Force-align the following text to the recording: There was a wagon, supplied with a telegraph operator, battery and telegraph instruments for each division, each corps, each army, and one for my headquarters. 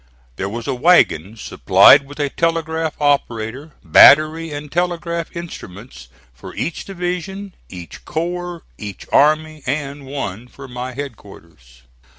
There 0.37 0.49
was 0.49 0.65
a 0.65 0.73
wagon, 0.73 1.37
supplied 1.37 2.07
with 2.07 2.19
a 2.19 2.31
telegraph 2.31 2.95
operator, 2.99 3.73
battery 3.83 4.49
and 4.51 4.71
telegraph 4.71 5.35
instruments 5.37 6.07
for 6.33 6.55
each 6.55 6.85
division, 6.85 7.53
each 7.69 8.03
corps, 8.03 8.63
each 8.79 9.05
army, 9.13 9.61
and 9.67 10.07
one 10.07 10.47
for 10.47 10.67
my 10.67 10.93
headquarters. 10.95 11.83